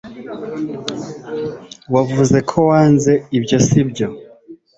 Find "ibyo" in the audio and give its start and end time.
3.37-3.57